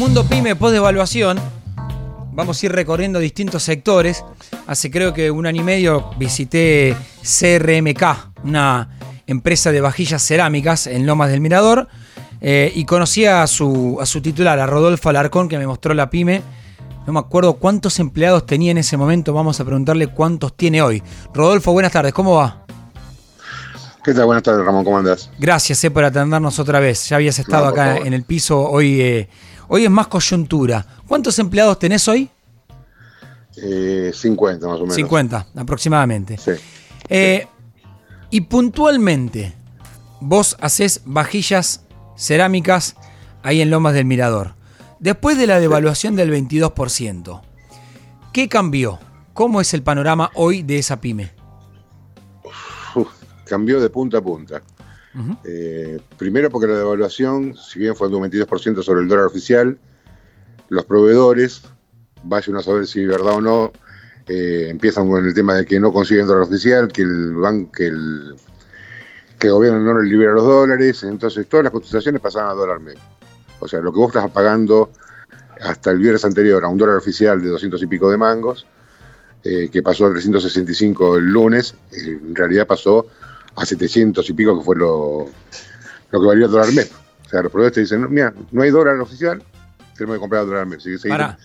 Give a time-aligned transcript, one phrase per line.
[0.00, 1.38] Mundo Pyme post devaluación.
[2.32, 4.24] Vamos a ir recorriendo distintos sectores.
[4.66, 11.04] Hace creo que un año y medio visité CRMK, una empresa de vajillas cerámicas en
[11.04, 11.86] Lomas del Mirador.
[12.40, 16.08] eh, y conocí a su, a su titular, a Rodolfo Alarcón, que me mostró la
[16.08, 16.40] pyme.
[17.06, 19.34] No me acuerdo cuántos empleados tenía en ese momento.
[19.34, 21.02] Vamos a preguntarle cuántos tiene hoy.
[21.34, 22.14] Rodolfo, buenas tardes.
[22.14, 22.64] ¿Cómo va?
[24.02, 24.24] ¿Qué tal?
[24.24, 24.82] Buenas tardes, Ramón.
[24.82, 25.28] ¿Cómo andás?
[25.38, 27.06] Gracias eh, por atendernos otra vez.
[27.10, 28.62] Ya habías estado acá en el piso.
[28.62, 29.28] Hoy, eh,
[29.70, 30.84] hoy es más coyuntura.
[31.06, 32.28] ¿Cuántos empleados tenés hoy?
[33.56, 34.96] Eh, 50 más o menos.
[34.96, 36.36] 50 aproximadamente.
[36.36, 36.52] Sí.
[37.08, 37.46] Eh,
[38.30, 39.54] y puntualmente,
[40.20, 41.84] vos haces vajillas
[42.16, 42.96] cerámicas
[43.42, 44.54] ahí en Lomas del Mirador.
[44.98, 47.40] Después de la devaluación del 22%,
[48.32, 48.98] ¿qué cambió?
[49.32, 51.32] ¿Cómo es el panorama hoy de esa pyme?
[52.94, 53.08] Uf,
[53.46, 54.62] cambió de punta a punta.
[55.44, 59.78] Eh, primero porque la devaluación, si bien fue de un 22% sobre el dólar oficial,
[60.68, 61.62] los proveedores,
[62.22, 63.72] vaya uno a saber si es verdad o no,
[64.28, 67.86] eh, empiezan con el tema de que no consiguen dólar oficial, que el banco, que
[67.86, 68.36] el,
[69.42, 72.98] gobierno no les libera los dólares, entonces todas las cotizaciones pasaban a dólar MEP.
[73.58, 74.90] O sea, lo que vos estás pagando
[75.60, 78.66] hasta el viernes anterior a un dólar oficial de 200 y pico de mangos,
[79.42, 83.06] eh, que pasó a 365 el lunes, en realidad pasó
[83.60, 85.26] a 700 y pico, que fue lo,
[86.10, 86.90] lo que valía el dólar MEP.
[87.26, 89.42] O sea, los proveedores te dicen, no, mira, no hay dólar oficial,
[89.96, 90.80] tenemos que comprar dólar MEP.
[90.80, 91.36] Si, querés seguir-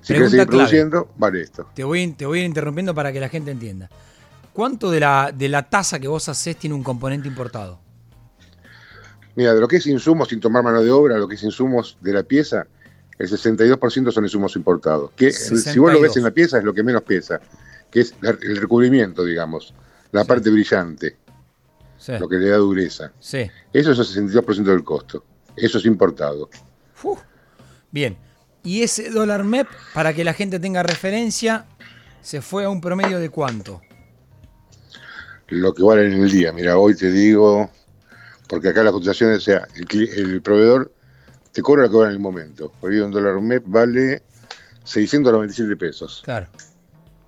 [0.00, 1.68] si querés seguir produciendo, vale esto.
[1.74, 3.90] te voy, te voy a ir interrumpiendo para que la gente entienda.
[4.52, 7.80] ¿Cuánto de la, de la tasa que vos hacés tiene un componente importado?
[9.34, 11.98] Mira, de lo que es insumos sin tomar mano de obra, lo que es insumos
[12.00, 12.66] de la pieza,
[13.18, 15.10] el 62% son insumos importados.
[15.14, 16.02] Que si vos lo 62.
[16.02, 17.40] ves en la pieza es lo que menos pesa,
[17.90, 19.74] que es el recubrimiento, digamos,
[20.12, 20.28] la Sí.
[20.28, 21.16] parte brillante,
[22.06, 22.12] Sí.
[22.20, 23.10] lo que le da dureza.
[23.18, 23.50] sí.
[23.72, 25.24] Eso es el 62% del costo.
[25.56, 26.48] Eso es importado.
[27.02, 27.18] Uf.
[27.90, 28.16] Bien.
[28.62, 31.66] Y ese dólar MEP, para que la gente tenga referencia,
[32.22, 33.80] se fue a un promedio de cuánto?
[35.48, 36.52] Lo que vale en el día.
[36.52, 37.70] Mira, hoy te digo,
[38.48, 40.92] porque acá las cotizaciones, o sea, el proveedor
[41.52, 42.72] te cobra lo que vale en el momento.
[42.82, 44.22] Hoy un dólar MEP vale
[44.84, 46.22] 697 pesos.
[46.24, 46.46] Claro.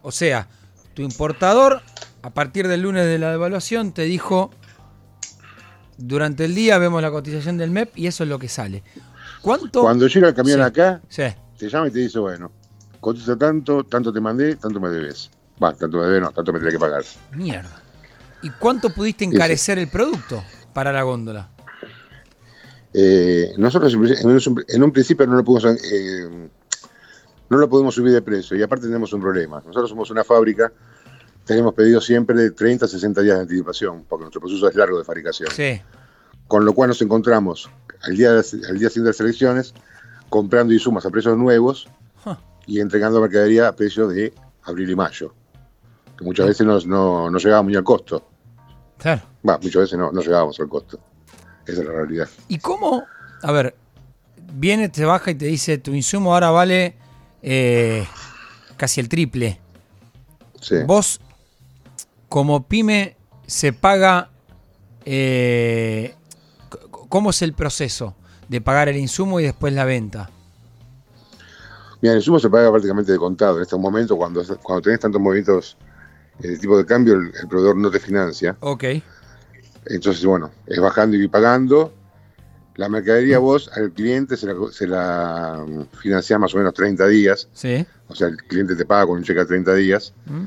[0.03, 0.49] O sea,
[0.95, 1.83] tu importador,
[2.23, 4.51] a partir del lunes de la devaluación, te dijo,
[5.99, 8.83] durante el día vemos la cotización del MEP y eso es lo que sale.
[9.43, 9.83] ¿Cuánto?
[9.83, 10.63] Cuando llega el camión Sí.
[10.65, 11.23] acá, Sí.
[11.59, 12.51] te llama y te dice, bueno,
[13.01, 15.31] cotiza tanto, tanto te mandé, tanto me debes.
[15.63, 17.03] Va, tanto me debes, no, tanto me tenés que pagar.
[17.33, 17.83] Mierda.
[18.43, 20.43] ¿Y cuánto pudiste encarecer el producto
[20.73, 21.51] para la góndola?
[22.95, 26.49] Eh, nosotros en un, en un principio no lo pudimos eh,
[27.51, 29.57] no lo podemos subir de precio y aparte tenemos un problema.
[29.67, 30.73] Nosotros somos una fábrica,
[31.49, 34.99] tenemos pedido siempre de 30 a 60 días de anticipación, porque nuestro proceso es largo
[34.99, 35.49] de fabricación.
[35.51, 35.81] Sí.
[36.47, 37.69] Con lo cual nos encontramos
[38.03, 38.39] al día, de-
[38.69, 39.75] al día siguiente de las elecciones
[40.29, 41.89] comprando insumos a precios nuevos
[42.23, 42.39] Ja.
[42.67, 44.33] y entregando mercadería a precios de
[44.65, 45.35] abril y mayo.
[46.19, 48.29] Que muchas veces no, no, no llegábamos ni al costo.
[48.99, 49.23] Claro.
[49.49, 50.99] Va, muchas veces no, no llegábamos al costo.
[51.67, 52.29] Esa es la realidad.
[52.49, 53.05] ¿Y cómo?
[53.43, 53.75] A ver,
[54.53, 56.97] viene, te baja y te dice, tu insumo ahora vale
[57.43, 58.07] eh,
[58.77, 59.61] casi el triple.
[60.61, 60.77] Sí.
[60.87, 61.21] Vos,
[62.29, 63.17] como pyme,
[63.47, 64.31] se paga...
[65.05, 66.15] eh,
[66.91, 68.15] ¿Cómo es el proceso
[68.49, 70.31] de pagar el insumo y después la venta?
[72.01, 73.57] Mira, el insumo se paga prácticamente de contado.
[73.57, 75.77] En estos momentos, cuando, cuando tenés tantos movimientos
[76.43, 78.57] eh, de tipo de cambio, el, el proveedor no te financia.
[78.61, 78.85] Ok.
[79.87, 81.93] Entonces, bueno, es bajando y pagando.
[82.77, 87.07] La mercadería vos al cliente se la, se la mm, financiás más o menos 30
[87.09, 87.49] días.
[87.53, 87.85] Sí.
[88.07, 90.13] O sea, el cliente te paga con un cheque a 30 días.
[90.27, 90.45] ¿Mm?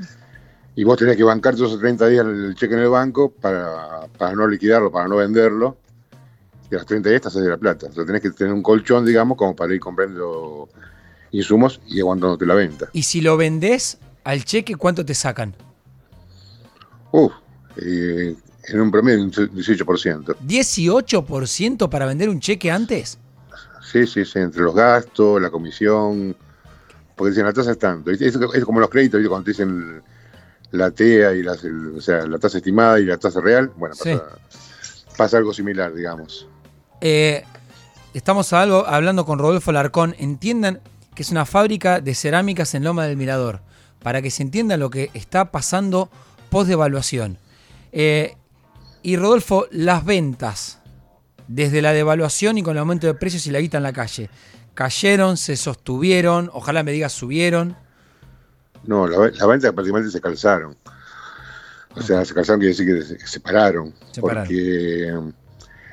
[0.76, 4.08] Y vos tenés que bancar todos esos 30 días el cheque en el banco para,
[4.18, 5.78] para no liquidarlo, para no venderlo.
[6.70, 7.88] Y a los 30 días estás de la plata.
[7.88, 10.70] O sea, tenés que tener un colchón, digamos, como para ir comprando
[11.32, 12.90] insumos y aguantándote la venta.
[12.94, 15.54] Y si lo vendés al cheque, ¿cuánto te sacan?
[17.12, 17.34] Uf,
[17.76, 20.38] eh, en un promedio un 18%.
[20.48, 23.18] ¿18% para vender un cheque antes?
[23.92, 26.34] Sí, sí, sí, entre los gastos, la comisión,
[27.18, 28.12] porque dicen la tasa es tanto.
[28.12, 29.30] Es, es como los créditos, ¿viste?
[29.30, 30.02] cuando te dicen
[30.72, 33.96] la TEA y las, el- o sea, la tasa estimada y la tasa real, bueno,
[33.96, 34.18] Sí.
[35.18, 36.48] pasa, algo similar, digamos.
[37.02, 37.44] Eh,
[38.14, 40.16] estamos algo, hablando con Rodolfo Larcón.
[40.18, 40.80] Entiendan
[41.16, 43.62] que es una fábrica de cerámicas en Loma del Mirador.
[44.02, 46.10] Para que se entienda lo que está pasando
[46.50, 47.38] post devaluación.
[47.92, 48.36] Eh,
[49.04, 50.80] y Rodolfo, las ventas
[51.48, 54.30] desde la devaluación y con el aumento de precios y la guita en la calle.
[54.74, 55.38] ¿Cayeron?
[55.38, 56.50] ¿Se sostuvieron?
[56.54, 57.76] Ojalá me digas, subieron.
[58.86, 60.76] No, la, la prácticamente se calzaron.
[61.96, 63.94] O sea, se calzaron quiere decir que se, que se pararon.
[64.12, 64.44] Se pararon.
[64.46, 65.34] Porque eh,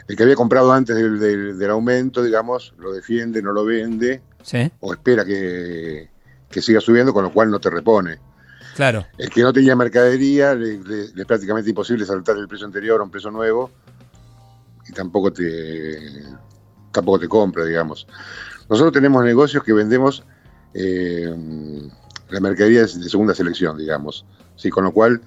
[0.08, 4.22] el que había comprado antes del, del- del aumento, digamos, lo defiende, no lo vende.
[4.80, 6.08] o espera que,
[6.62, 8.18] siga subiendo, con lo cual no te repone.
[8.76, 9.04] Claro.
[9.18, 13.10] El que no tenía mercadería, le, es prácticamente imposible saltar el precio anterior a un
[13.10, 13.70] precio nuevo
[14.88, 15.98] y tampoco te,
[16.92, 18.06] tampoco te compra, digamos.
[18.70, 20.22] Nosotros tenemos negocios que vendemos
[20.74, 21.34] eh,
[22.30, 24.24] la mercadería de segunda selección, digamos.
[24.56, 24.70] ¿sí?
[24.70, 25.20] Con lo cual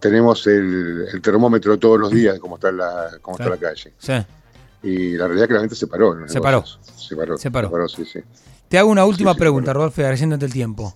[0.00, 3.92] tenemos el, termómetro todos los días de cómo está la, cómo está la calle.
[3.98, 4.12] Sí.
[4.82, 6.28] Y la realidad es que la gente se paró.
[6.28, 6.64] Se paró.
[6.66, 7.38] se paró.
[7.38, 7.88] Se paró.
[7.88, 8.20] sí, sí.
[8.68, 10.94] Te hago una última pregunta, Rodolfo, agradeciéndote el tiempo.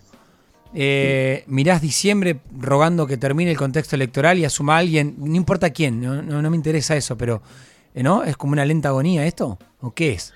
[0.74, 5.70] Eh, mirás diciembre rogando que termine el contexto electoral y asuma a alguien, no importa
[5.70, 7.40] quién, no, me interesa eso, pero
[7.94, 8.24] eh, ¿no?
[8.24, 9.58] ¿Es como una lenta agonía esto?
[9.80, 10.34] ¿O qué es?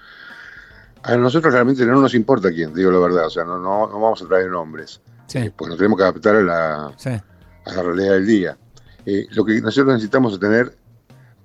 [1.03, 4.21] A nosotros realmente no nos importa quién, digo la verdad, o sea, no, no, vamos
[4.23, 5.01] a traer nombres.
[5.27, 5.51] Sí.
[5.57, 8.59] pues nos tenemos que adaptar a la, a la realidad del día.
[9.07, 10.77] Eh, lo que nosotros necesitamos es tener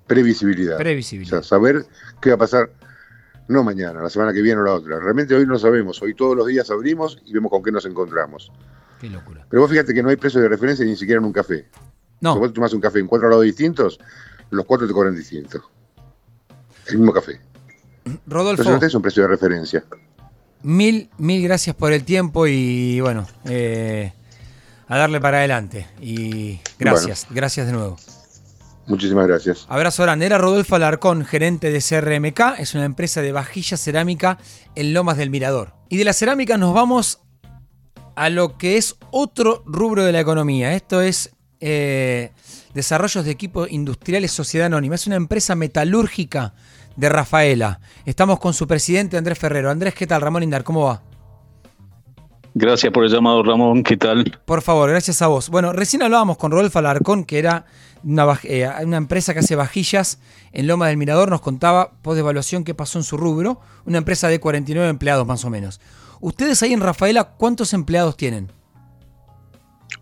[0.06, 0.76] previsibilidad.
[0.76, 1.38] Previsibilidad.
[1.38, 1.86] O sea, saber
[2.20, 2.70] qué va a pasar,
[3.48, 4.98] no mañana, la semana que viene o la otra.
[4.98, 6.02] Realmente hoy no sabemos.
[6.02, 8.52] Hoy todos los días abrimos y vemos con qué nos encontramos.
[9.00, 9.46] Qué locura.
[9.48, 11.68] Pero vos fíjate que no hay precio de referencia ni siquiera en un café.
[12.20, 12.34] No.
[12.34, 13.98] Si vos tomás un café en cuatro lados distintos,
[14.50, 15.62] los cuatro te cobran distintos.
[16.86, 17.40] El mismo café.
[18.26, 18.64] Rodolfo.
[18.64, 19.84] No es un precio de referencia.
[20.62, 24.12] Mil, mil gracias por el tiempo y bueno, eh,
[24.88, 25.86] a darle para adelante.
[26.00, 27.96] Y gracias, gracias de nuevo.
[28.86, 29.66] Muchísimas gracias.
[29.68, 30.26] Abrazo grande.
[30.26, 32.58] Era Rodolfo Alarcón, gerente de CRMK.
[32.58, 34.38] Es una empresa de vajilla cerámica
[34.76, 35.74] en Lomas del Mirador.
[35.88, 37.20] Y de la cerámica nos vamos
[38.14, 40.74] a lo que es otro rubro de la economía.
[40.74, 41.30] Esto es
[41.60, 42.32] eh,
[42.74, 44.94] desarrollos de equipos industriales Sociedad Anónima.
[44.94, 46.54] Es una empresa metalúrgica
[46.96, 47.80] de Rafaela.
[48.04, 49.70] Estamos con su presidente Andrés Ferrero.
[49.70, 50.20] Andrés, ¿qué tal?
[50.20, 51.02] Ramón Indar, ¿cómo va?
[52.54, 53.82] Gracias por el llamado, Ramón.
[53.82, 54.40] ¿Qué tal?
[54.46, 55.50] Por favor, gracias a vos.
[55.50, 57.66] Bueno, recién hablábamos con Rodolfo Alarcón, que era
[58.02, 60.20] una, eh, una, empresa que hace vajillas
[60.52, 61.28] en Loma del Mirador.
[61.28, 63.60] Nos contaba, post evaluación, qué pasó en su rubro.
[63.84, 65.82] Una empresa de 49 empleados, más o menos.
[66.20, 68.50] Ustedes ahí en Rafaela, ¿cuántos empleados tienen?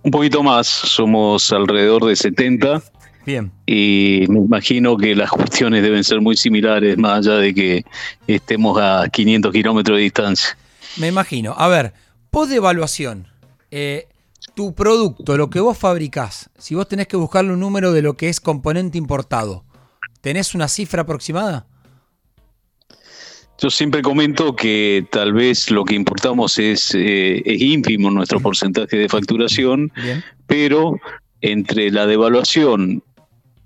[0.05, 2.83] Un poquito más, somos alrededor de 70.
[3.27, 3.51] Bien.
[3.67, 7.85] Y me imagino que las cuestiones deben ser muy similares, más allá de que
[8.27, 10.57] estemos a 500 kilómetros de distancia.
[10.99, 11.55] Me imagino.
[11.57, 11.95] A ver,
[12.31, 13.27] post evaluación,
[13.71, 14.09] eh,
[14.55, 18.15] tu producto, lo que vos fabricás, si vos tenés que buscarle un número de lo
[18.15, 19.65] que es componente importado,
[20.21, 21.67] ¿tenés una cifra aproximada?
[23.59, 28.97] Yo siempre comento que tal vez lo que importamos es, eh, es ínfimo nuestro porcentaje
[28.97, 29.93] de facturación,
[30.47, 30.99] pero
[31.41, 33.03] entre la devaluación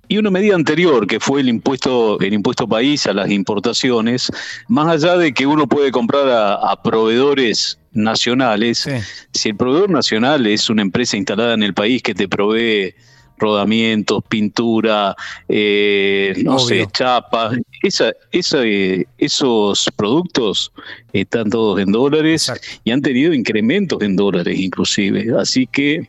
[0.09, 4.31] y una medida anterior, que fue el impuesto, el impuesto país a las importaciones,
[4.69, 8.89] más allá de que uno puede comprar a, proveedores nacionales,
[9.33, 12.95] si el proveedor nacional es una empresa instalada en el país que te provee
[13.39, 15.15] rodamientos, pintura,
[15.49, 20.73] eh, no sé, chapas, esa, esa, eh, esos productos
[21.13, 22.53] están todos en dólares
[22.85, 25.27] y han tenido incrementos en dólares inclusive.
[25.39, 26.09] Así que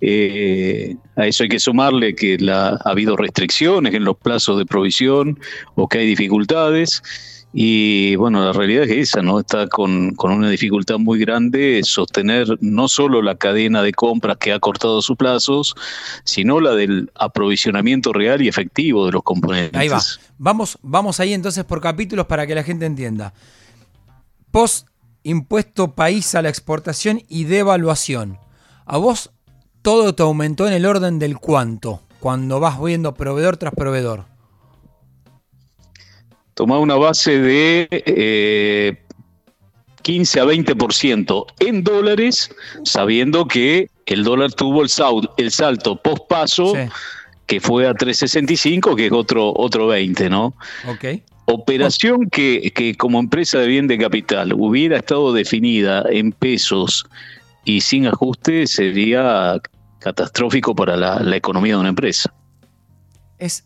[0.00, 5.38] eh, a eso hay que sumarle que ha habido restricciones en los plazos de provisión
[5.74, 7.02] o que hay dificultades.
[7.52, 9.40] Y bueno, la realidad es esa, ¿no?
[9.40, 14.60] Está con, una dificultad muy grande sostener no solo la cadena de compras que ha
[14.60, 15.74] cortado sus plazos,
[16.24, 19.78] sino la del aprovisionamiento real y efectivo de los componentes.
[19.78, 20.00] Ahí va.
[20.38, 23.34] Vamos, vamos ahí entonces por capítulos para que la gente entienda.
[24.52, 24.86] Post
[25.24, 28.38] impuesto país a la exportación y devaluación.
[28.86, 29.32] ¿A vos
[29.82, 34.24] todo te aumentó en el orden del cuánto, cuando vas viendo proveedor tras proveedor.
[36.54, 38.98] Toma una base de
[40.02, 42.50] 15 eh, a 20% en dólares,
[42.84, 44.90] sabiendo que el dólar tuvo el,
[45.38, 46.74] el salto post paso,
[47.46, 50.54] que fue a 3.65, que es otro, otro 20, ¿no?
[50.86, 51.20] Ok.
[51.46, 57.06] Operación que, que como empresa de bien de capital hubiera estado definida en pesos
[57.64, 59.60] y sin ajuste sería
[59.98, 62.32] catastrófico para la, economía de una empresa.
[63.38, 63.64] Es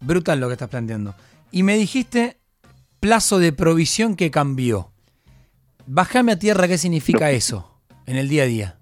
[0.00, 1.14] brutal lo que estás planteando.
[1.50, 2.38] Y me dijiste
[3.00, 4.92] plazo de provisión que cambió.
[5.86, 8.79] Bájame a tierra, ¿qué significa eso en el día a día?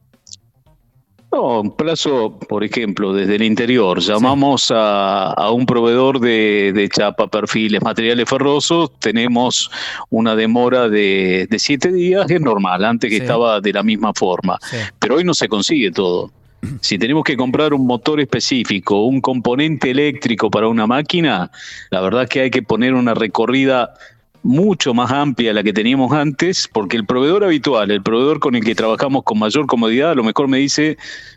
[1.31, 7.83] No, un plazo, por ejemplo, desde el interior, llamamos a, un proveedor de, chapa, perfiles,
[7.83, 9.71] materiales ferrosos, tenemos
[10.09, 14.59] una demora de, siete días, que es normal, antes que estaba de la misma forma,
[14.99, 16.31] pero hoy no se consigue todo.
[16.81, 21.53] Si tenemos que comprar un motor específico, un componente eléctrico para una máquina,
[21.91, 23.95] la verdad es que hay que poner una recorrida
[24.43, 28.65] mucho más amplia la que teníamos antes, porque el proveedor habitual, el proveedor con el
[28.65, 30.97] que trabajamos con mayor comodidad, a lo mejor me dice,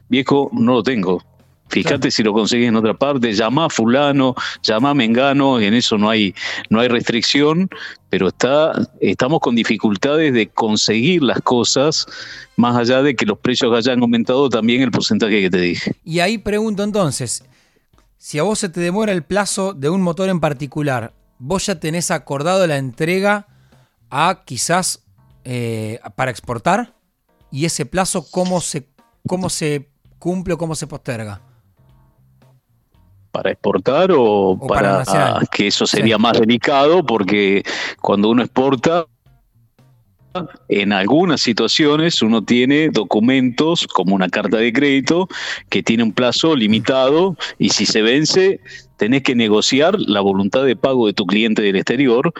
[0.09, 1.23] viejo, no lo tengo.
[1.71, 5.97] Fíjate si lo consigues en otra parte, llama a fulano, llama a mengano, en eso
[5.97, 6.35] no hay,
[6.69, 7.69] no hay restricción,
[8.09, 12.05] pero está, estamos con dificultades de conseguir las cosas,
[12.57, 15.95] más allá de que los precios hayan aumentado también el porcentaje que te dije.
[16.03, 17.45] Y ahí pregunto entonces,
[18.17, 21.79] si a vos se te demora el plazo de un motor en particular, ¿vos ya
[21.79, 23.47] tenés acordado la entrega
[24.11, 25.03] a quizás
[25.43, 26.93] eh, para exportar?
[27.51, 28.87] ¿Y ese plazo cómo se,
[29.27, 31.41] cómo se cumple o cómo se posterga?
[33.31, 35.05] para exportar o, para,
[35.53, 37.63] que eso sería más delicado porque
[38.01, 39.05] cuando uno exporta
[40.67, 45.29] en algunas situaciones uno tiene documentos como una carta de crédito
[45.69, 48.59] que tiene un plazo limitado y si se vence
[49.01, 52.31] tenés que negociar la voluntad de pago de tu cliente del exterior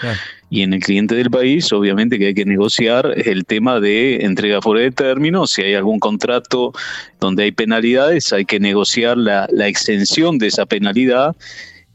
[0.52, 4.62] y en el cliente del país obviamente que hay que negociar el tema de entrega
[4.62, 6.72] fuera de término, si hay algún contrato
[7.20, 11.36] donde hay penalidades hay que negociar la, extensión de esa penalidad,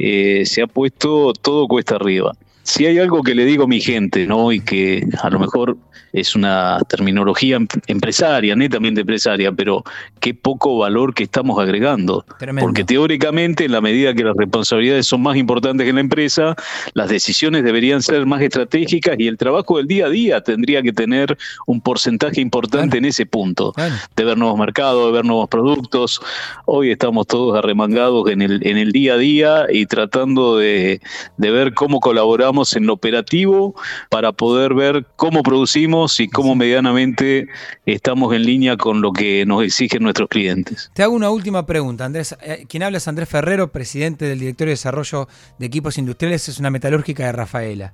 [0.01, 2.33] eh, se ha puesto todo cuesta arriba.
[2.67, 4.51] Si hay algo que le digo a mi gente, ¿no?
[4.51, 5.77] Y que a lo mejor
[6.13, 9.85] es una terminología em, empresaria, netamente empresaria, pero
[10.19, 12.25] qué poco valor que estamos agregando.
[12.61, 16.57] Porque teóricamente, en la medida que las responsabilidades son más importantes que en la empresa,
[16.95, 20.93] las decisiones deberían ser más estratégicas y el trabajo del día a día tendría que
[20.93, 23.75] tener un porcentaje importante en ese punto,
[24.17, 26.21] de ver nuevos mercados, de ver nuevos productos.
[26.65, 31.01] Hoy estamos todos arremangados en el, en el día a día y tratando de,
[31.37, 33.75] de ver cómo colaboramos en lo operativo
[34.09, 37.49] para poder ver cómo producimos y cómo medianamente
[37.85, 40.91] estamos en línea con lo que nos exigen nuestros clientes.
[40.95, 42.37] Te hago una última pregunta, Andrés.
[42.43, 46.59] Eh, quien habla es Andrés Ferrero, presidente del Directorio de Desarrollo de Equipos Industriales, es
[46.59, 47.93] una metalúrgica de Rafaela.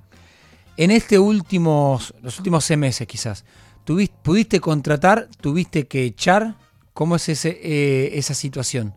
[0.77, 3.45] En este últimos, los últimos seis meses quizás,
[3.83, 6.55] ¿tuviste, ¿pudiste contratar, tuviste que echar?
[6.93, 8.93] ¿Cómo es ese, eh, esa situación?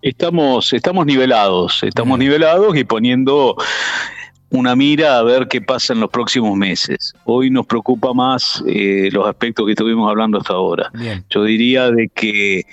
[0.00, 3.56] Estamos, estamos nivelados, estamos nivelados y poniendo
[4.50, 7.14] una mira a ver qué pasa en los próximos meses.
[7.24, 10.90] Hoy nos preocupa más eh, los aspectos que estuvimos hablando hasta ahora.
[11.28, 12.64] Yo diría de que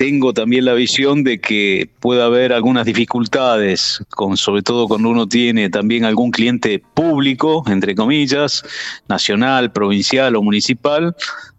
[0.00, 5.28] tengo también la visión de que puede haber algunas dificultades, con, sobre todo cuando uno
[5.28, 8.62] tiene también algún cliente público, entre comillas,
[9.08, 11.14] nacional, provincial o municipal,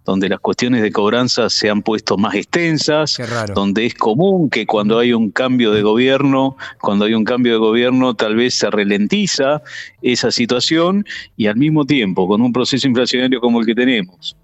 [0.05, 3.17] donde las cuestiones de cobranza se han puesto más extensas,
[3.53, 7.59] donde es común que cuando hay un cambio de gobierno, cuando hay un cambio de
[7.59, 9.61] gobierno tal vez se ralentiza
[10.01, 11.05] esa situación
[11.37, 14.35] y al mismo tiempo con un proceso inflacionario como el que tenemos,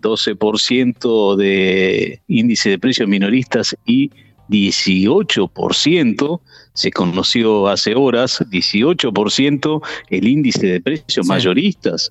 [0.00, 4.10] 12% de índice de precios minoristas y
[4.48, 6.40] 18%,
[6.74, 12.08] se conoció hace horas, 18% el índice de precios mayoristas.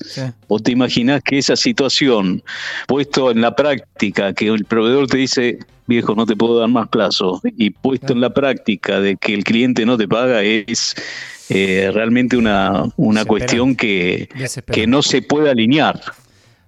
[0.48, 2.44] ¿Vos te imaginás que esa situación,
[2.88, 6.90] puesto en la práctica, que el proveedor te dice, viejo, no te puedo dar más
[6.90, 10.96] plazo, y puesto en la práctica de que el cliente no te paga, es
[11.50, 14.28] eh, realmente una, una cuestión que,
[14.72, 16.02] que no se puede alinear.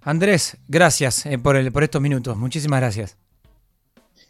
[0.01, 2.37] Andrés, gracias eh, por, el, por estos minutos.
[2.37, 3.17] Muchísimas gracias.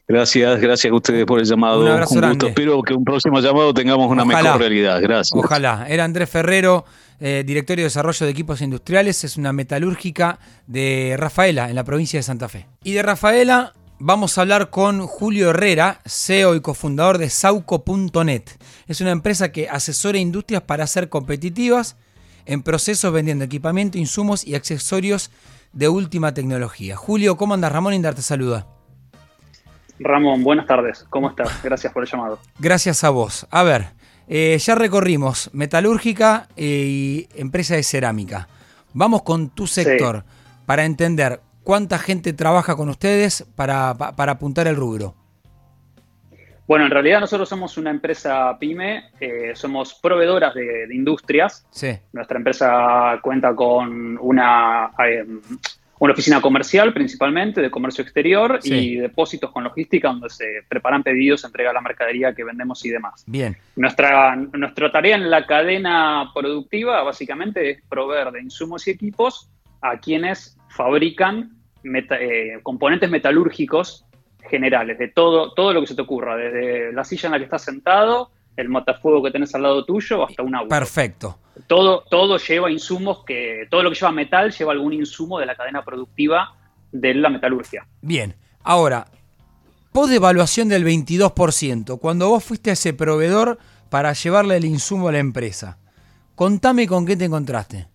[0.09, 1.81] Gracias, gracias a ustedes por el llamado.
[1.81, 2.47] Un abrazo un gusto.
[2.47, 4.99] Espero que un próximo llamado tengamos una mejor realidad.
[4.99, 5.39] Gracias.
[5.39, 5.85] Ojalá.
[5.87, 6.83] Era Andrés Ferrero,
[7.19, 9.23] eh, directorio de desarrollo de equipos industriales.
[9.23, 12.65] Es una metalúrgica de Rafaela, en la provincia de Santa Fe.
[12.83, 18.45] Y de Rafaela vamos a hablar con Julio Herrera, CEO y cofundador de Sauco.net.
[18.87, 21.97] Es una empresa que asesora industrias para ser competitivas
[22.47, 25.29] en procesos vendiendo equipamiento, insumos y accesorios
[25.71, 26.95] de última tecnología.
[26.95, 27.71] Julio, ¿cómo andas?
[27.71, 28.65] Ramón Indar te saluda.
[29.99, 31.05] Ramón, buenas tardes.
[31.09, 31.61] ¿Cómo estás?
[31.61, 32.39] Gracias por el llamado.
[32.57, 33.45] Gracias a vos.
[33.51, 33.87] A ver,
[34.27, 38.47] eh, ya recorrimos metalúrgica eh, y empresa de cerámica.
[38.93, 40.23] Vamos con tu sector
[40.65, 45.15] para entender cuánta gente trabaja con ustedes para, apuntar el rubro.
[46.67, 51.65] Bueno, en realidad nosotros somos una empresa pyme, eh, somos proveedoras de, industrias.
[51.71, 51.97] Sí.
[52.13, 54.91] Nuestra empresa cuenta con una,
[55.99, 61.41] una oficina comercial principalmente, de comercio exterior y depósitos con logística donde se preparan pedidos,
[61.41, 63.23] se entrega la mercadería que vendemos y demás.
[63.27, 63.57] Bien.
[63.75, 69.49] Nuestra, nuestra tarea en la cadena productiva básicamente es proveer de insumos y equipos
[69.81, 71.51] a quienes fabrican
[71.83, 74.05] eh, componentes metalúrgicos
[74.49, 77.43] generales, de todo, todo lo que se te ocurra, desde la silla en la que
[77.43, 80.69] estás sentado, el matafuego que tenés al lado tuyo, hasta un agua.
[80.69, 81.39] Perfecto.
[81.67, 85.55] Todo, todo lleva insumos que, todo lo que lleva metal lleva algún insumo de la
[85.55, 86.55] cadena productiva
[86.91, 87.85] de la metalurgia.
[88.01, 89.05] Bien, ahora,
[90.07, 93.57] de evaluación del 22%, cuando vos fuiste a ese proveedor
[93.89, 95.77] para llevarle el insumo a la empresa,
[96.35, 97.87] contame con qué te encontraste.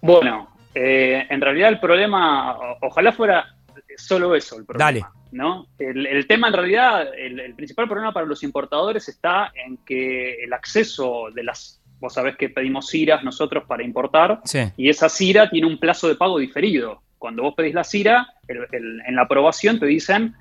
[0.00, 3.56] Bueno, eh, en realidad el problema, ojalá fuera
[3.96, 4.84] solo eso el problema.
[4.84, 5.04] Dale.
[5.34, 5.66] ¿No?
[5.78, 11.28] El, tema en realidad, el, principal problema para los importadores está en que el acceso
[11.34, 14.40] de las vos sabés que pedimos CIRAs nosotros para importar
[14.76, 17.02] y esa CIRA tiene un plazo de pago diferido.
[17.18, 20.34] Cuando vos pedís la CIRA, en la aprobación te dicen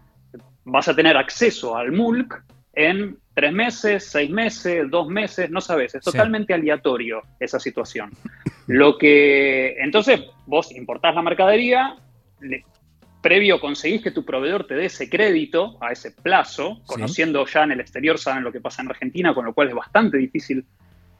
[0.65, 5.95] vas a tener acceso al MULC en tres meses, seis meses, dos meses, no sabes,
[5.95, 8.11] es totalmente aleatorio esa situación.
[8.67, 11.95] Lo que, entonces, vos importás la mercadería,
[13.23, 17.71] previo conseguís que tu proveedor te dé ese crédito a ese plazo, conociendo ya en
[17.71, 20.65] el exterior, saben lo que pasa en Argentina, con lo cual es bastante difícil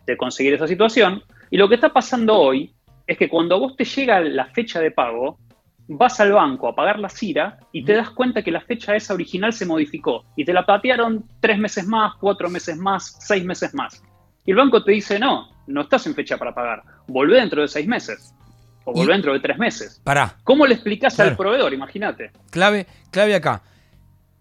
[0.06, 1.24] de conseguir esa situación.
[1.50, 2.74] Y lo que está pasando hoy
[3.08, 5.40] es que cuando vos te llega la fecha de pago,
[5.88, 9.14] vas al banco a pagar la CIRA y te das cuenta que la fecha esa
[9.14, 13.74] original se modificó y te la patearon tres meses más, cuatro meses más, seis meses
[13.74, 14.04] más.
[14.46, 17.70] Y el banco te dice, no, no estás en fecha para pagar, volvé dentro de
[17.70, 18.36] seis meses.
[18.86, 20.02] O volvé dentro de tres meses.
[20.04, 20.38] Pará.
[20.44, 21.74] ¿Cómo le explicas al proveedor?
[21.74, 22.32] Imagínate.
[22.52, 23.64] Clave, clave acá.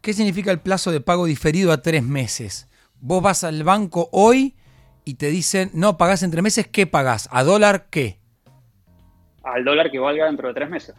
[0.00, 2.68] ¿Qué significa el plazo de pago diferido a tres meses?
[3.00, 4.56] Vos vas al banco hoy
[5.04, 7.28] y te dicen, no, pagás en tres meses, ¿qué pagás?
[7.30, 8.18] ¿A dólar qué?
[9.44, 10.94] Al dólar que valga dentro de tres meses.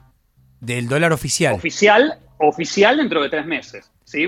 [0.60, 1.54] Del dólar oficial.
[1.54, 3.92] Oficial, oficial dentro de tres meses.
[4.06, 4.28] ¿sí?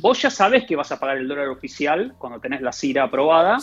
[0.00, 3.58] Vos, ya sabés que vas a pagar el dólar oficial cuando tenés la CIRA aprobada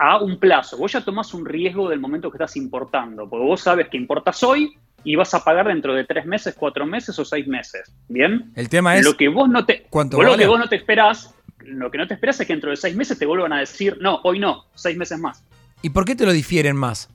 [0.00, 0.78] a un plazo.
[0.78, 4.42] Vos ya tomás un riesgo del momento que estás importando, porque vos sabes que importas
[4.42, 4.72] hoy
[5.04, 7.94] y vas a pagar dentro de tres meses, cuatro meses o seis meses.
[8.08, 8.50] ¿Bien?
[8.56, 9.04] El tema es.
[9.04, 12.14] Lo que vos no te, lo que vos no te esperás, lo que no te
[12.14, 14.96] esperás es que dentro de seis meses te vuelvan a decir, no, hoy no, seis
[14.96, 15.44] meses más.
[15.82, 17.10] ¿Y por qué te lo difieren más?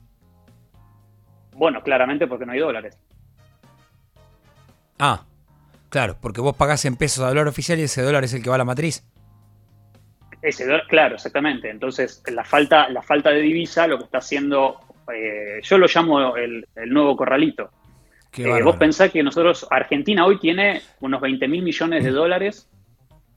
[1.54, 2.96] Bueno, claramente porque no hay dólares.
[5.00, 5.24] Ah,
[5.88, 8.48] claro, porque vos pagás en pesos a dólar oficial y ese dólar es el que
[8.48, 9.02] va a la matriz.
[10.46, 11.68] Ese claro, exactamente.
[11.68, 14.76] Entonces, la falta, la falta de divisa lo que está haciendo,
[15.12, 17.70] eh, yo lo llamo el, nuevo corralito.
[18.36, 22.68] Eh, vos pensás que nosotros, Argentina hoy tiene unos 20 mil millones de dólares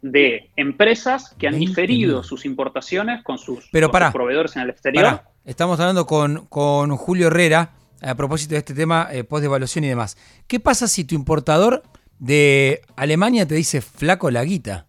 [0.04, 5.22] de empresas que han diferido sus importaciones con sus, Pero proveedores en el exterior.
[5.46, 7.72] Estamos hablando con, con Julio Herrera,
[8.04, 10.16] a propósito de este tema eh, post-devaluación y demás.
[10.46, 11.82] ¿Qué pasa si tu importador
[12.20, 14.86] de Alemania te dice flaco la guita?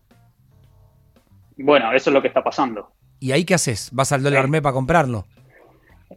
[1.63, 2.93] Bueno, eso es lo que está pasando.
[3.19, 3.91] ¿Y ahí qué haces?
[3.93, 5.27] ¿Vas al dólar MEP para comprarlo?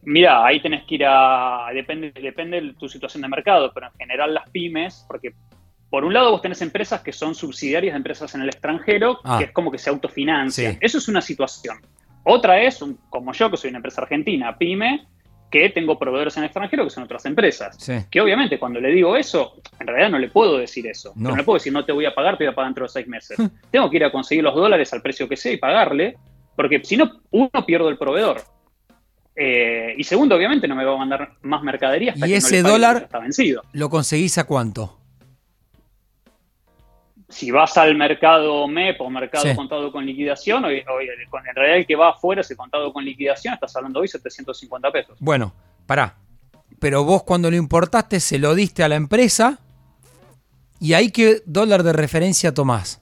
[0.04, 1.68] Mira, ahí tenés que ir a.
[1.74, 5.34] Depende, depende de tu situación de mercado, pero en general las pymes, porque
[5.90, 9.38] por un lado vos tenés empresas que son subsidiarias de empresas en el extranjero, ah.
[9.38, 10.78] que es como que se autofinancian.
[10.82, 11.78] Eso es una situación.
[12.24, 15.06] Otra es, como yo, que soy una empresa argentina, pyme,
[15.54, 17.78] que tengo proveedores en el extranjero que son otras empresas.
[18.10, 21.14] Que obviamente cuando le digo eso, en realidad no le puedo decir eso.
[21.16, 21.36] No.
[21.36, 23.08] le puedo decir no te voy a pagar, te voy a pagar dentro de seis
[23.08, 23.38] meses.
[23.72, 26.18] tengo que ir a conseguir los dólares al precio que sea y pagarle,
[26.56, 28.42] porque si no, uno pierdo el proveedor.
[29.36, 33.04] Eh, y segundo, obviamente no me va a mandar más mercadería hasta ¿Y ese dólar
[33.04, 33.62] está vencido.
[33.74, 35.03] ¿Lo conseguís a cuánto?
[37.30, 41.96] Si vas al mercado MEP o mercado contado con liquidación, hoy, en realidad el que
[41.96, 45.18] va afuera ese contado con liquidación, estás hablando hoy 750 pesos.
[45.20, 45.54] Bueno,
[45.86, 46.16] pará.
[46.80, 49.60] Pero vos cuando lo importaste se lo diste a la empresa
[50.80, 53.02] y ahí qué dólar de referencia tomás.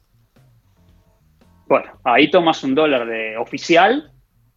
[1.67, 4.12] Bueno, ahí tomas un dólar de oficial,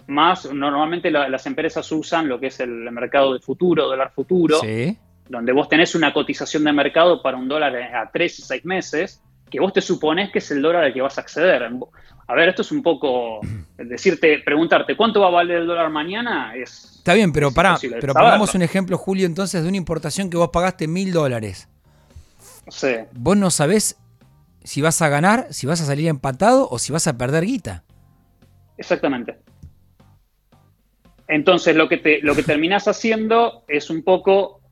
[0.07, 4.61] más normalmente las empresas usan lo que es el mercado de futuro, dólar futuro,
[5.29, 9.24] donde vos tenés una cotización de mercado para un dólar a tres y seis meses
[9.55, 11.62] que vos te supones que es el dólar al que vas a acceder.
[12.27, 13.38] A ver, esto es un poco
[13.77, 16.97] decirte, preguntarte cuánto va a valer el dólar mañana es.
[16.97, 20.49] Está bien, pero pará, pero pongamos un ejemplo, Julio, entonces de una importación que vos
[20.53, 21.69] pagaste mil dólares.
[22.67, 22.97] Sí.
[23.12, 23.97] Vos no sabés
[24.64, 27.85] si vas a ganar, si vas a salir empatado o si vas a perder guita.
[28.77, 29.38] Exactamente.
[31.29, 34.62] Entonces lo que te, lo que terminás haciendo es un poco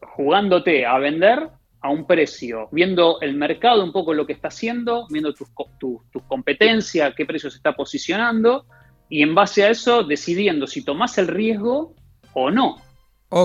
[0.00, 1.48] jugándote a vender
[1.82, 6.02] a un precio, viendo el mercado un poco lo que está haciendo, viendo tus tu,
[6.10, 8.66] tu competencia, qué precio se está posicionando,
[9.08, 11.94] y en base a eso decidiendo si tomás el riesgo
[12.32, 12.80] o no.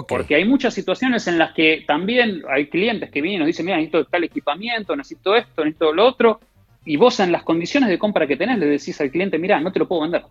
[0.08, 3.66] Porque hay muchas situaciones en las que también hay clientes que vienen y nos dicen,
[3.66, 6.40] mira, necesito tal equipamiento, necesito esto, necesito lo otro,
[6.86, 9.72] y vos en las condiciones de compra que tenés le decís al cliente, mira, no
[9.72, 10.24] te lo puedo vender.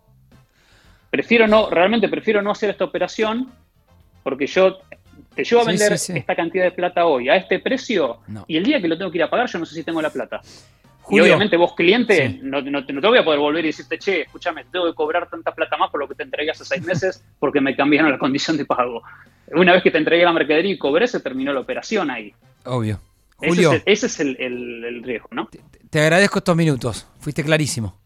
[1.10, 3.50] Prefiero no, realmente prefiero no hacer esta operación
[4.22, 4.78] porque yo
[5.36, 8.80] te llevo a vender esta cantidad de plata hoy a este precio y el día
[8.80, 10.40] que lo tengo que ir a pagar yo no sé si tengo la plata.
[11.10, 14.86] y obviamente vos cliente no, te voy a poder volver y decirte, che, escúchame, tengo
[14.86, 17.76] que cobrar tanta plata más por lo que te entregué hace seis meses porque me
[17.76, 19.02] cambiaron la condición de pago.
[19.52, 22.34] Una vez que te entregué la mercadería y cobré, se terminó la operación ahí.
[22.64, 22.98] Obvio.
[23.36, 25.48] Julio, ese es, el, riesgo, ¿no?
[25.90, 28.00] te agradezco estos minutos, fuiste clarísimo.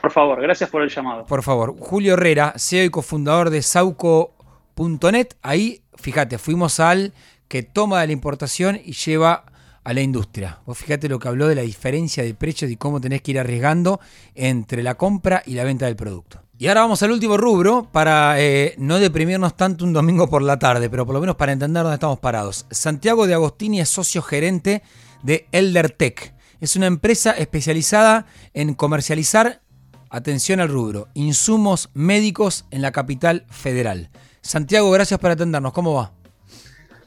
[0.00, 1.26] Por favor, gracias por el llamado.
[1.26, 7.12] Por favor, Julio Herrera, CEO y cofundador de Sauco.net, ahí fíjate, fuimos al
[7.48, 9.44] que toma de la importación y lleva
[9.82, 10.60] a la industria.
[10.66, 13.38] Vos fíjate lo que habló de la diferencia de precios y cómo tenés que ir
[13.38, 14.00] arriesgando
[14.34, 16.42] entre la compra y la venta del producto.
[16.58, 20.58] Y ahora vamos al último rubro para eh, no deprimirnos tanto un domingo por la
[20.58, 22.66] tarde, pero por lo menos para entender dónde estamos parados.
[22.70, 24.82] Santiago de Agostini es socio gerente
[25.22, 26.34] de ElderTech.
[26.60, 29.62] Es una empresa especializada en comercializar,
[30.10, 34.10] atención al rubro, insumos médicos en la capital federal.
[34.42, 35.72] Santiago, gracias por atendernos.
[35.72, 36.12] ¿Cómo va?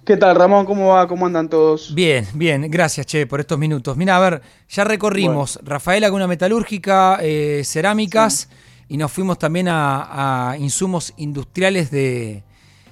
[0.06, 0.66] ¿Qué tal, Ramón?
[0.66, 1.08] ¿Cómo va?
[1.08, 1.96] ¿Cómo andan todos?
[1.96, 2.70] Bien, bien.
[2.70, 3.96] Gracias, Che, por estos minutos.
[3.96, 8.50] Mira, a ver, ya recorrimos Rafaela con una metalúrgica, eh, cerámicas
[8.90, 12.44] y nos fuimos también a, insumos industriales de,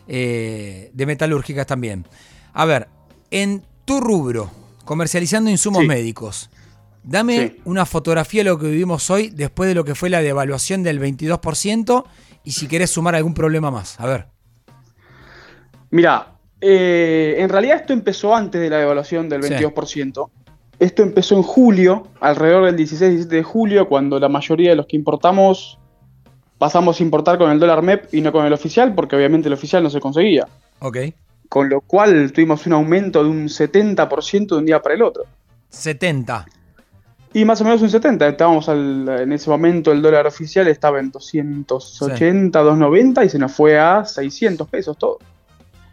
[0.08, 2.08] eh, de metalúrgicas también.
[2.54, 2.88] A ver,
[3.30, 4.50] en tu rubro,
[4.86, 6.50] comercializando insumos médicos,
[7.04, 10.82] dame una fotografía de lo que vivimos hoy después de lo que fue la devaluación
[10.82, 12.06] del 22%
[12.44, 14.00] y si querés sumar algún problema más.
[14.00, 14.28] A ver.
[15.90, 20.30] Mira, eh, en realidad esto empezó antes de la devaluación del 22%.
[20.80, 24.96] Esto empezó en julio, alrededor del 16-17 de julio, cuando la mayoría de los que
[24.96, 25.78] importamos
[26.58, 29.54] pasamos a importar con el dólar MEP y no con el oficial, porque obviamente el
[29.54, 30.48] oficial no se conseguía.
[30.80, 30.98] Ok.
[31.50, 35.24] Con lo cual tuvimos un aumento de un 70% de un día para el otro.
[35.70, 36.46] 70.
[37.34, 38.28] Y más o menos un 70.
[38.28, 43.80] Estábamos en ese momento, el dólar oficial estaba en 280, 290 y se nos fue
[43.80, 45.20] a 600 pesos todo.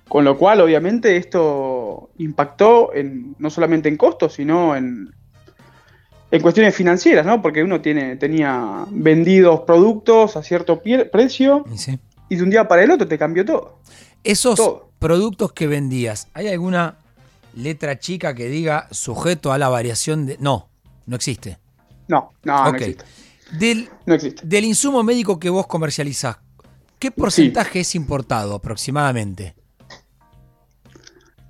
[0.08, 5.14] Con lo cual, obviamente, esto impactó en, no solamente en costos, sino en,
[6.30, 7.40] en cuestiones financieras, ¿no?
[7.40, 11.64] Porque uno tiene, tenía vendidos productos a cierto precio
[12.28, 13.78] y de un día para el otro te cambió todo.
[14.24, 14.60] Esos
[14.98, 16.96] productos que vendías, ¿hay alguna
[17.54, 20.36] letra chica que diga sujeto a la variación de...
[20.38, 20.67] No,
[21.08, 21.58] no existe.
[22.06, 23.04] No, no, no existe.
[23.58, 24.42] Del, no existe.
[24.46, 26.36] Del insumo médico que vos comercializás,
[26.98, 29.54] ¿qué porcentaje es importado aproximadamente?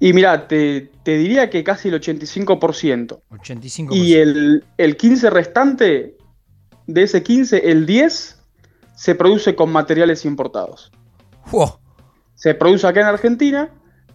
[0.00, 3.20] Y mira, te, diría que casi el 85%.
[3.30, 3.94] 85%.
[3.94, 6.16] Y el, el 15 restante,
[6.86, 8.38] de ese 15, el 10
[8.94, 10.92] se produce con materiales importados.
[12.34, 13.70] Se produce acá en Argentina,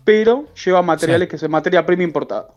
[0.05, 2.47] pero lleva materiales que son materia prima importada.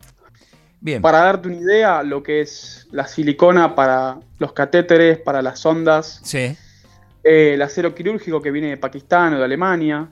[0.80, 1.02] Bien.
[1.02, 6.20] Para darte una idea, lo que es la silicona para los catéteres, para las ondas.
[6.22, 6.56] Sí.
[7.24, 10.08] Eh, el acero quirúrgico que viene de Pakistán o de Alemania.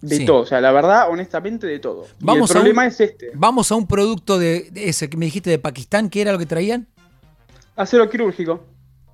[0.00, 2.06] De todo, o sea, la verdad, honestamente, de todo.
[2.20, 3.32] Vamos el problema es este.
[3.34, 6.46] Vamos a un producto de, ese que me dijiste de Pakistán, ¿qué era lo que
[6.46, 6.86] traían?
[7.74, 8.64] Acero quirúrgico.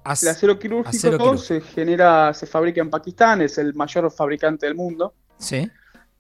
[0.05, 5.15] el acero quirúrgico, se genera, se fabrica en Pakistán, es el mayor fabricante del mundo.
[5.39, 5.71] Sí.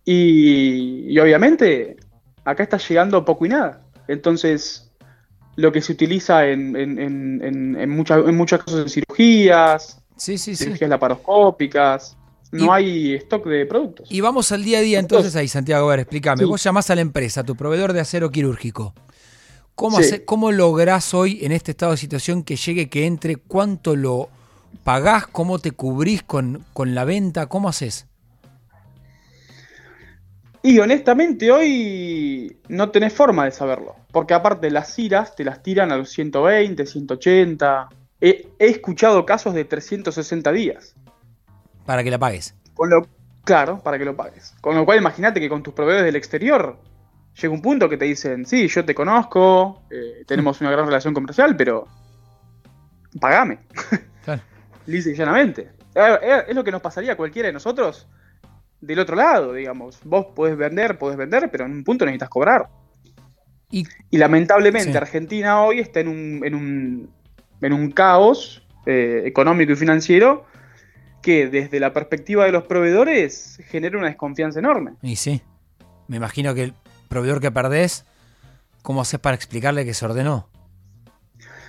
[0.05, 1.97] Y, obviamente,
[2.45, 3.83] acá está llegando poco y nada.
[4.09, 4.91] Entonces,
[5.57, 10.91] lo que se utiliza en, en, muchas, en muchas cosas en cirugías, sí, sí, cirugías
[10.91, 12.17] laparoscópicas,
[12.53, 14.11] no hay stock de productos.
[14.11, 15.89] Y vamos al día a día entonces ahí, Santiago.
[15.89, 16.45] A ver, explícame.
[16.45, 18.95] Vos llamás a la empresa, a tu proveedor de acero quirúrgico.
[19.75, 23.37] ¿Cómo, ¿Cómo lográs hoy en este estado de situación que llegue, que entre?
[23.37, 24.29] ¿Cuánto lo
[24.85, 25.27] pagás?
[25.27, 27.47] ¿Cómo te cubrís con, con la venta?
[27.47, 28.07] ¿Cómo haces?
[30.67, 33.97] Y honestamente hoy no tenés forma de saberlo.
[34.11, 37.89] Porque aparte las iras te las tiran a los 120, 180.
[38.23, 40.95] he escuchado casos de 360 días.
[41.85, 42.55] Para que la pagues.
[42.73, 43.07] Con lo,
[43.45, 44.55] claro, para que lo pagues.
[44.63, 46.79] Con lo cual, imagínate que con tus proveedores del exterior
[47.39, 51.13] llega un punto que te dicen, sí, yo te conozco, eh, tenemos una gran relación
[51.13, 51.89] comercial, pero
[53.21, 53.59] pagame.
[54.25, 54.41] Claro.
[54.87, 55.73] Lisa y llanamente.
[56.49, 58.09] Es lo que nos pasaría a cualquiera de nosotros
[58.87, 59.99] del otro lado, digamos.
[60.05, 62.69] Vos podés vender, podés vender, pero en un punto necesitas cobrar.
[63.71, 67.11] Y, lamentablemente Argentina hoy está en un, en un,
[67.61, 70.45] en un caos eh, económico y financiero
[71.23, 74.93] que desde la perspectiva de los proveedores genera una desconfianza enorme.
[75.03, 75.43] Y sí,
[76.07, 76.75] me imagino que el
[77.09, 78.05] proveedor que perdés,
[78.83, 80.49] ¿cómo haces para explicarle que se ordenó?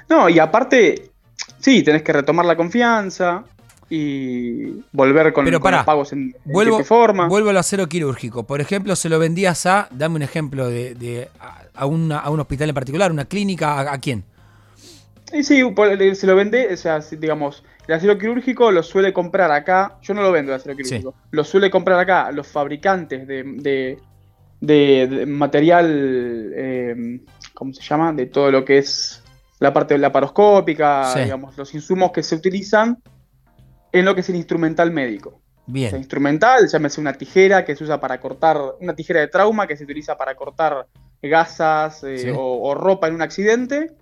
[0.10, 1.10] No, y aparte,
[1.58, 3.46] sí, tenés que retomar la confianza
[3.90, 7.28] y volver con, los pagos en, vuelvo, forma.
[7.28, 8.44] Vuelvo al acero quirúrgico.
[8.44, 11.30] Por ejemplo, se lo vendías a, dame un ejemplo de,
[11.74, 14.24] a, un hospital en particular, una clínica, ¿a, quién?
[15.32, 15.64] Sí, sí,
[16.16, 19.98] se lo vende, o sea, digamos, el acero quirúrgico lo suele comprar acá.
[20.02, 21.14] Yo no lo vendo el acero quirúrgico.
[21.32, 24.00] Lo suele comprar acá los fabricantes de,
[24.62, 26.52] de, material.
[26.56, 27.20] Eh,
[27.54, 28.14] ¿Cómo se llama?
[28.14, 29.22] De todo lo que es
[29.60, 32.98] la parte laparoscópica, digamos, los insumos que se utilizan
[34.00, 35.42] en lo que es el instrumental médico.
[35.68, 35.96] Bien.
[35.96, 39.78] El instrumental, llámese una tijera que se usa para cortar, una tijera de trauma que
[39.78, 40.88] se utiliza para cortar
[41.22, 43.94] gasas eh, o, ropa en un accidente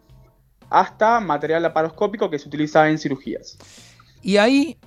[0.69, 3.57] hasta material laparoscópico que se utiliza en cirugías.
[4.21, 4.77] Y ahí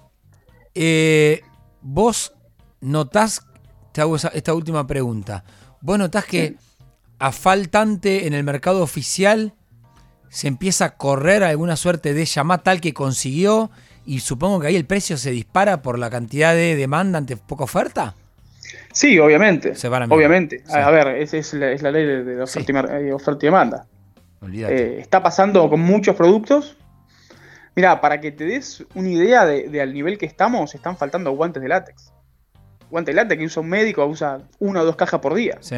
[0.74, 1.40] eh,
[1.80, 2.34] vos
[2.80, 3.46] notás,
[3.92, 5.44] te hago esta última pregunta,
[5.80, 6.56] vos notás que
[7.18, 9.54] a faltante en el mercado oficial
[10.28, 13.70] se empieza a correr alguna suerte de llamada tal que consiguió
[14.04, 17.64] y supongo que ahí el precio se dispara por la cantidad de demanda ante poca
[17.64, 18.14] oferta.
[18.92, 19.74] Sí, obviamente.
[20.08, 20.62] obviamente.
[20.72, 23.86] A ver, esa es la, ley de, oferta, y, demanda.
[24.52, 26.76] Eh, está pasando con muchos productos.
[27.74, 31.62] Mira, para que te des una idea de, al nivel que estamos, están faltando guantes
[31.62, 32.12] de látex.
[32.90, 35.58] Guantes de látex que usa un médico, usa una o dos cajas por día.
[35.60, 35.76] Sí.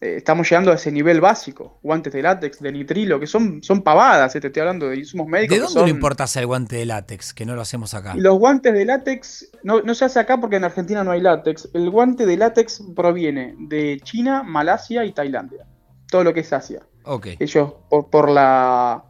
[0.00, 1.78] Eh, estamos llegando a ese nivel básico.
[1.82, 5.26] Guantes de látex, de nitrilo, que son, son pavadas, eh, te estoy hablando de insumos
[5.26, 5.58] médicos.
[5.58, 7.34] ¿De dónde lo importa el guante de látex?
[7.34, 8.14] Que no lo hacemos acá.
[8.16, 11.68] Los guantes de látex no, no se hace acá porque en Argentina no hay látex.
[11.74, 15.66] El guante de látex proviene de China, Malasia y Tailandia.
[16.08, 16.80] Todo lo que es Asia.
[17.04, 17.36] Okay.
[17.38, 17.74] Ellos,
[18.10, 19.04] por, la,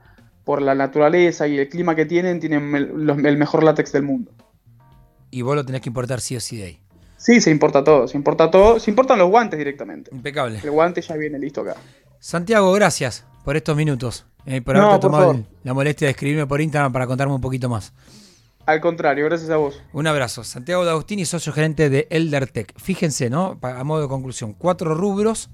[0.44, 4.32] por la naturaleza y el clima que tienen, tienen el, el mejor látex del mundo.
[5.30, 6.80] Y vos lo tenés que importar sí o sí de ahí.
[7.20, 10.10] Sí, se importa todo, se importa todo, se importan los guantes directamente.
[10.10, 10.58] Impecable.
[10.62, 11.76] El guante ya viene listo acá.
[12.18, 16.90] Santiago, gracias por estos minutos, eh, por haberte tomado la molestia de escribirme por Instagram
[16.90, 17.92] para contarme un poquito más.
[18.64, 19.82] Al contrario, gracias a vos.
[19.92, 20.44] Un abrazo.
[20.44, 22.72] Santiago D'Agostini, socio gerente de ElderTech.
[22.80, 23.58] Fíjense, ¿no?
[23.60, 25.50] A modo de conclusión, cuatro rubros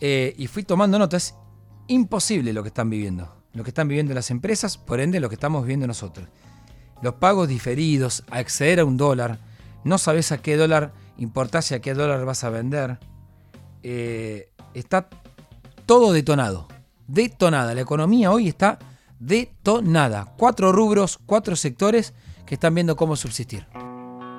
[0.00, 1.34] eh, y fui tomando notas.
[1.86, 3.30] Imposible lo que están viviendo.
[3.52, 6.26] Lo que están viviendo las empresas, por ende lo que estamos viviendo nosotros.
[7.02, 9.38] Los pagos diferidos, a acceder a un dólar,
[9.86, 12.98] no sabes a qué dólar importás y a qué dólar vas a vender.
[13.84, 15.08] Eh, está
[15.86, 16.66] todo detonado.
[17.06, 17.72] Detonada.
[17.72, 18.80] La economía hoy está
[19.20, 20.34] detonada.
[20.36, 22.14] Cuatro rubros, cuatro sectores
[22.46, 23.64] que están viendo cómo subsistir.